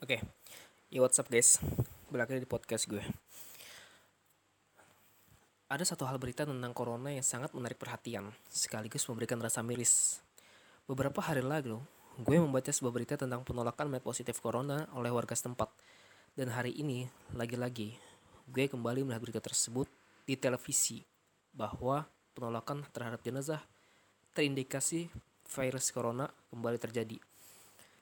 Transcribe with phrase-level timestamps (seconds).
[0.00, 0.24] Oke, okay.
[0.88, 1.60] ya what's guys,
[2.08, 3.04] lagi di podcast gue.
[5.68, 10.24] Ada satu hal berita tentang corona yang sangat menarik perhatian, sekaligus memberikan rasa miris.
[10.88, 11.76] Beberapa hari lalu,
[12.16, 15.68] gue membaca sebuah berita tentang penolakan med positif corona oleh warga setempat.
[16.32, 17.04] Dan hari ini,
[17.36, 17.92] lagi-lagi,
[18.48, 19.84] gue kembali melihat berita tersebut
[20.24, 21.04] di televisi
[21.52, 23.60] bahwa penolakan terhadap jenazah
[24.32, 25.12] terindikasi
[25.44, 27.29] virus corona kembali terjadi.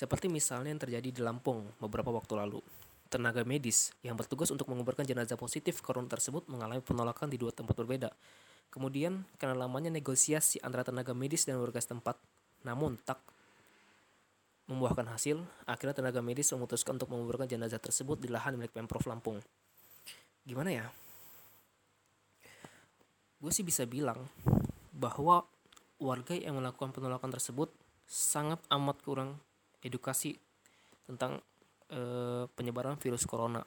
[0.00, 2.64] Seperti misalnya yang terjadi di Lampung beberapa waktu lalu.
[3.12, 7.76] Tenaga medis yang bertugas untuk menguburkan jenazah positif corona tersebut mengalami penolakan di dua tempat
[7.76, 8.08] berbeda.
[8.72, 12.16] Kemudian, karena lamanya negosiasi antara tenaga medis dan warga setempat,
[12.64, 13.20] namun tak
[14.72, 19.36] membuahkan hasil, akhirnya tenaga medis memutuskan untuk menguburkan jenazah tersebut di lahan milik Pemprov Lampung.
[20.48, 20.86] Gimana ya?
[23.36, 24.32] Gue sih bisa bilang
[24.96, 25.44] bahwa
[26.00, 27.68] warga yang melakukan penolakan tersebut
[28.08, 29.36] sangat amat kurang
[29.82, 30.36] edukasi
[31.08, 31.40] tentang
[31.88, 32.00] e,
[32.52, 33.60] penyebaran virus corona.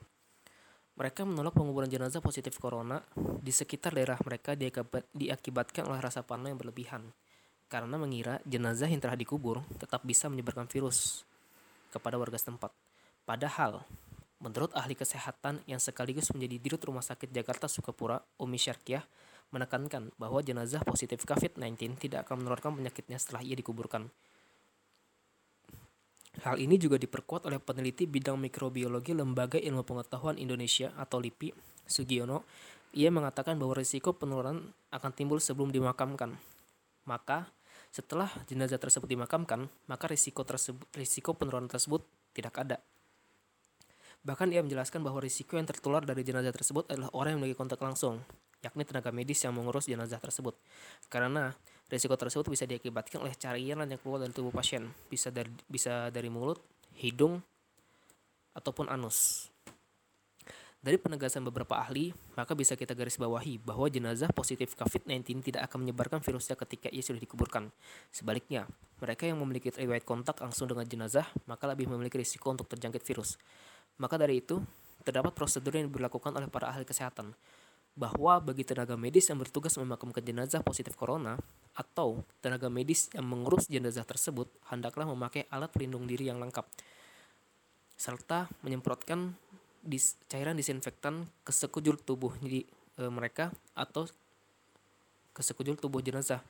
[0.94, 6.48] Mereka menolak penguburan jenazah positif corona di sekitar daerah mereka diakibat, diakibatkan oleh rasa parno
[6.54, 7.10] yang berlebihan
[7.66, 11.26] karena mengira jenazah yang telah dikubur tetap bisa menyebarkan virus
[11.90, 12.70] kepada warga setempat.
[13.26, 13.82] Padahal,
[14.38, 19.02] menurut ahli kesehatan yang sekaligus menjadi dirut Rumah Sakit Jakarta Sukapura, Umi Syarkiah,
[19.50, 24.10] menekankan bahwa jenazah positif COVID-19 tidak akan menularkan penyakitnya setelah ia dikuburkan.
[26.42, 31.54] Hal ini juga diperkuat oleh peneliti bidang mikrobiologi Lembaga Ilmu Pengetahuan Indonesia atau LIPI,
[31.86, 32.42] Sugiono.
[32.98, 36.34] Ia mengatakan bahwa risiko penularan akan timbul sebelum dimakamkan.
[37.06, 37.54] Maka,
[37.94, 42.02] setelah jenazah tersebut dimakamkan, maka risiko tersebut risiko penularan tersebut
[42.34, 42.78] tidak ada.
[44.26, 47.78] Bahkan ia menjelaskan bahwa risiko yang tertular dari jenazah tersebut adalah orang yang memiliki kontak
[47.84, 48.24] langsung,
[48.64, 50.56] yakni tenaga medis yang mengurus jenazah tersebut.
[51.12, 51.54] Karena
[51.94, 56.34] risiko tersebut bisa diakibatkan oleh cairan yang keluar dari tubuh pasien, bisa dari bisa dari
[56.34, 56.58] mulut,
[56.98, 57.38] hidung,
[58.58, 59.50] ataupun anus.
[60.84, 65.88] Dari penegasan beberapa ahli, maka bisa kita garis bawahi bahwa jenazah positif COVID-19 tidak akan
[65.88, 67.72] menyebarkan virusnya ketika ia sudah dikuburkan.
[68.12, 68.68] Sebaliknya,
[69.00, 73.40] mereka yang memiliki riwayat kontak langsung dengan jenazah, maka lebih memiliki risiko untuk terjangkit virus.
[73.96, 74.60] Maka dari itu,
[75.08, 77.32] terdapat prosedur yang diberlakukan oleh para ahli kesehatan,
[77.94, 81.38] bahwa bagi tenaga medis yang bertugas memakamkan jenazah positif corona
[81.78, 86.66] atau tenaga medis yang mengurus jenazah tersebut hendaklah memakai alat pelindung diri yang lengkap
[87.94, 89.38] serta menyemprotkan
[89.86, 92.66] dis cairan disinfektan ke sekujur tubuh di,
[92.98, 94.10] e, mereka atau
[95.30, 96.42] ke sekujur tubuh jenazah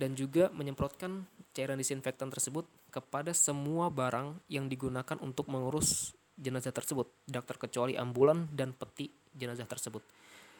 [0.00, 7.10] dan juga menyemprotkan cairan disinfektan tersebut kepada semua barang yang digunakan untuk mengurus jenazah tersebut,
[7.26, 10.00] tidak terkecuali ambulan dan peti jenazah tersebut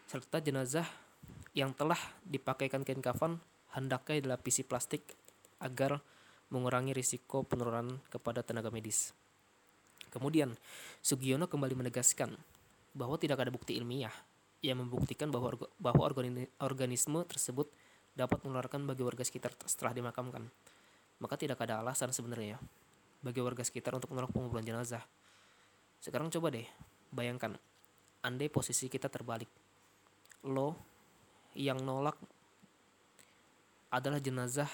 [0.09, 0.89] serta jenazah
[1.53, 3.37] yang telah dipakaikan kain kafan
[3.77, 5.05] hendaknya dilapisi plastik
[5.61, 6.01] agar
[6.49, 9.13] mengurangi risiko penurunan kepada tenaga medis.
[10.09, 10.57] Kemudian,
[11.05, 12.33] Sugiono kembali menegaskan
[12.97, 14.13] bahwa tidak ada bukti ilmiah
[14.65, 16.09] yang membuktikan bahwa bahwa
[16.57, 17.69] organisme tersebut
[18.17, 20.49] dapat menularkan bagi warga sekitar setelah dimakamkan.
[21.21, 22.57] Maka tidak ada alasan sebenarnya
[23.21, 25.05] bagi warga sekitar untuk menolak penguburan jenazah.
[26.01, 26.65] Sekarang coba deh
[27.13, 27.61] bayangkan,
[28.25, 29.68] andai posisi kita terbalik
[30.47, 30.78] lo
[31.59, 32.15] yang nolak
[33.88, 34.69] adalah jenazah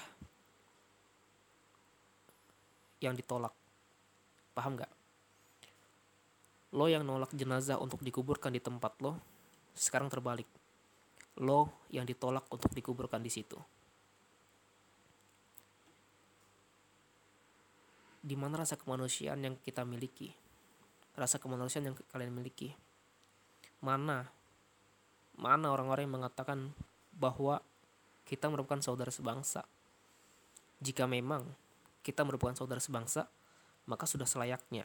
[3.00, 3.52] yang ditolak.
[4.52, 4.92] Paham nggak?
[6.74, 9.20] Lo yang nolak jenazah untuk dikuburkan di tempat lo,
[9.78, 10.48] sekarang terbalik.
[11.38, 13.58] Lo yang ditolak untuk dikuburkan di situ.
[18.24, 20.32] Di mana rasa kemanusiaan yang kita miliki?
[21.14, 22.72] Rasa kemanusiaan yang kalian miliki?
[23.84, 24.26] Mana
[25.34, 26.70] Mana orang-orang yang mengatakan
[27.14, 27.58] bahwa
[28.24, 29.66] kita merupakan saudara sebangsa?
[30.78, 31.44] Jika memang
[32.04, 33.26] kita merupakan saudara sebangsa,
[33.88, 34.84] maka sudah selayaknya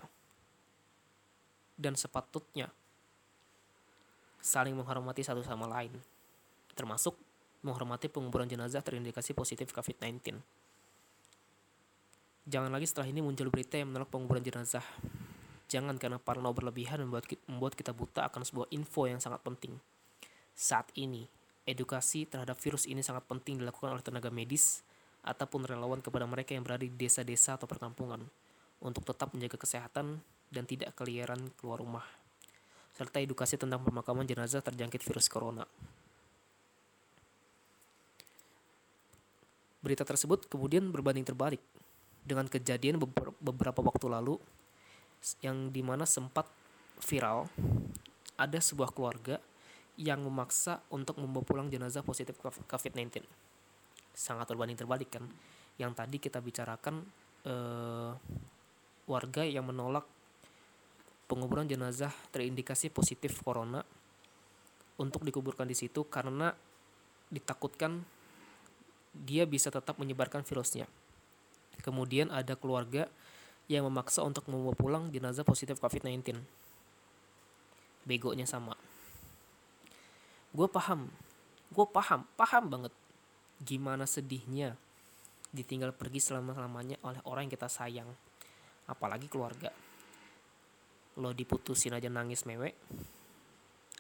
[1.80, 2.68] dan sepatutnya
[4.44, 5.92] saling menghormati satu sama lain,
[6.76, 7.16] termasuk
[7.64, 10.40] menghormati penguburan jenazah terindikasi positif COVID-19.
[12.50, 14.84] Jangan lagi setelah ini muncul berita yang menolak penguburan jenazah.
[15.70, 19.78] Jangan karena parno berlebihan membuat kita buta akan sebuah info yang sangat penting.
[20.60, 21.24] Saat ini,
[21.64, 24.84] edukasi terhadap virus ini sangat penting dilakukan oleh tenaga medis
[25.24, 28.20] ataupun relawan kepada mereka yang berada di desa-desa atau perkampungan
[28.84, 30.20] untuk tetap menjaga kesehatan
[30.52, 32.04] dan tidak keliaran keluar rumah
[33.00, 35.64] serta edukasi tentang pemakaman jenazah terjangkit virus corona.
[39.80, 41.64] Berita tersebut kemudian berbanding terbalik
[42.28, 43.00] dengan kejadian
[43.40, 44.36] beberapa waktu lalu
[45.40, 46.52] yang di mana sempat
[47.00, 47.48] viral
[48.36, 49.40] ada sebuah keluarga
[50.00, 53.20] yang memaksa untuk membawa pulang jenazah positif COVID-19.
[54.16, 55.28] Sangat berbanding terbalik kan.
[55.76, 57.04] Yang tadi kita bicarakan
[57.44, 58.12] eh,
[59.12, 60.08] warga yang menolak
[61.28, 63.84] penguburan jenazah terindikasi positif corona
[64.96, 66.56] untuk dikuburkan di situ karena
[67.28, 68.00] ditakutkan
[69.12, 70.88] dia bisa tetap menyebarkan virusnya.
[71.84, 73.12] Kemudian ada keluarga
[73.68, 76.40] yang memaksa untuk membawa pulang jenazah positif COVID-19.
[78.08, 78.79] Begonya sama.
[80.50, 81.10] Gue paham,
[81.70, 82.94] gue paham, paham banget
[83.60, 84.74] gimana sedihnya
[85.50, 88.10] ditinggal pergi selama-lamanya oleh orang yang kita sayang.
[88.90, 89.70] Apalagi keluarga.
[91.20, 92.74] Lo diputusin aja nangis mewek,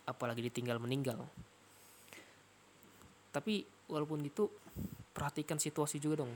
[0.07, 1.21] apalagi ditinggal meninggal.
[3.29, 3.61] Tapi
[3.91, 4.49] walaupun gitu,
[5.13, 6.33] perhatikan situasi juga dong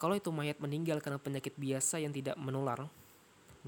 [0.00, 2.88] kalau itu mayat meninggal karena penyakit biasa yang tidak menular,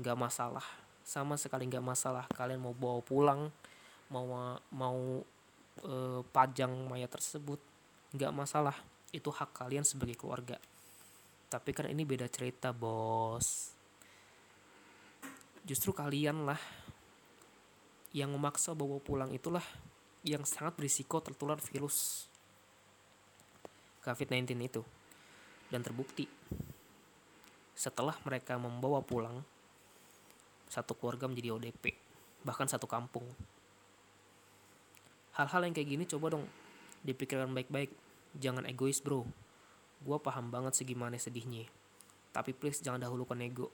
[0.00, 0.64] nggak masalah.
[1.04, 2.24] Sama sekali nggak masalah.
[2.32, 3.52] Kalian mau bawa pulang,
[4.12, 5.24] mau mau
[5.80, 7.58] e, pajang mayat tersebut,
[8.12, 8.76] nggak masalah.
[9.08, 10.60] Itu hak kalian sebagai keluarga.
[11.48, 13.72] Tapi kan ini beda cerita, bos.
[15.64, 16.60] Justru kalian lah
[18.12, 19.64] yang memaksa bawa pulang itulah
[20.22, 22.28] yang sangat berisiko tertular virus
[24.04, 24.82] COVID-19 itu
[25.72, 26.26] dan terbukti.
[27.72, 29.40] Setelah mereka membawa pulang,
[30.68, 31.96] satu keluarga menjadi ODP,
[32.44, 33.24] bahkan satu kampung.
[35.32, 36.44] Hal-hal yang kayak gini coba dong
[37.02, 37.90] dipikirkan baik-baik,
[38.36, 39.24] jangan egois bro.
[40.02, 41.66] Gua paham banget sih gimana sedihnya.
[42.32, 43.72] Tapi please jangan dahulukan ego.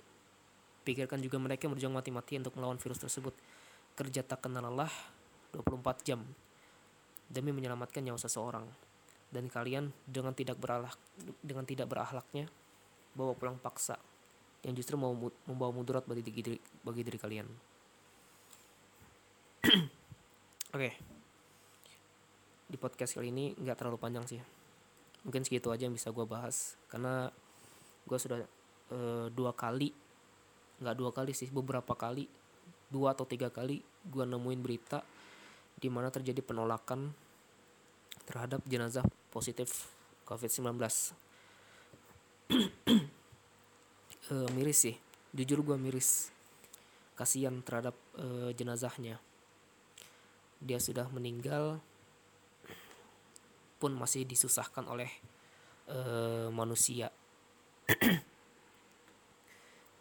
[0.87, 3.35] Pikirkan juga mereka yang berjuang mati-matian untuk melawan virus tersebut.
[3.99, 4.93] Kerja tak kenal lelah
[5.53, 6.21] 24 jam
[7.29, 8.65] demi menyelamatkan nyawa seseorang
[9.29, 10.97] dan kalian dengan tidak berakhlak
[11.45, 12.49] dengan tidak berakhlaknya
[13.13, 14.01] bawa pulang paksa
[14.65, 15.13] yang justru mau
[15.45, 17.49] membawa mudarat bagi diri bagi diri kalian.
[19.69, 19.85] Oke.
[20.73, 21.18] Okay.
[22.69, 24.41] Di podcast kali ini nggak terlalu panjang sih.
[25.25, 27.33] Mungkin segitu aja yang bisa gue bahas karena
[28.05, 28.45] gue sudah
[28.93, 29.91] uh, dua kali
[30.79, 32.31] nggak dua kali sih beberapa kali
[32.89, 35.03] dua atau tiga kali gue nemuin berita
[35.79, 37.15] di mana terjadi penolakan
[38.27, 39.87] terhadap jenazah positif
[40.29, 40.77] COVID-19.
[44.29, 45.01] e, miris sih,
[45.33, 46.29] jujur gue miris.
[47.17, 49.17] Kasihan terhadap e, jenazahnya.
[50.61, 51.81] Dia sudah meninggal
[53.79, 55.09] pun masih disusahkan oleh
[55.87, 55.99] e,
[56.51, 57.15] manusia.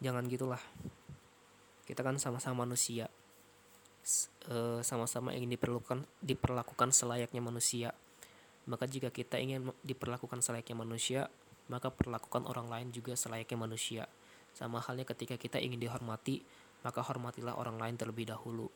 [0.04, 0.60] Jangan gitulah.
[1.86, 3.08] Kita kan sama-sama manusia.
[4.82, 7.92] Sama-sama ingin diperlukan diperlakukan selayaknya manusia
[8.68, 11.20] maka jika kita ingin diperlakukan selayaknya manusia,
[11.72, 14.04] maka perlakukan orang lain juga selayaknya manusia.
[14.52, 16.44] Sama halnya ketika kita ingin dihormati,
[16.84, 18.68] maka hormatilah orang lain terlebih dahulu.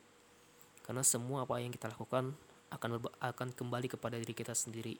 [0.80, 2.32] Karena semua apa yang kita lakukan
[2.72, 4.96] akan akan kembali kepada diri kita sendiri.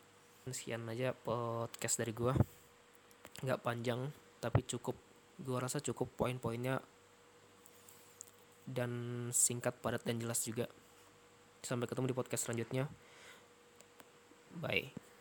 [0.49, 2.37] Sekian aja podcast dari gua.
[3.41, 4.01] Nggak panjang,
[4.39, 4.95] tapi cukup.
[5.43, 6.79] Gua rasa cukup poin-poinnya
[8.69, 8.93] dan
[9.35, 10.69] singkat, padat, dan jelas juga.
[11.63, 12.87] Sampai ketemu di podcast selanjutnya.
[14.59, 15.12] Bye.